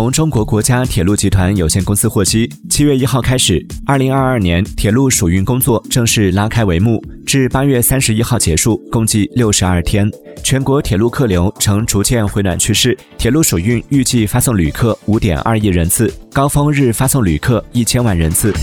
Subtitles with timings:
[0.00, 10.10] 从中国国家铁路集团有限公司获悉七月一号开始二零二二年铁路暑运工作正式拉开帷幕至八月三十一号结束共计六十二天。
[10.42, 18.54] 全国铁路客流呈逐渐回暖趋势铁路暑运预计发送旅客五点二亿人次高峰日发送旅客一千万人次。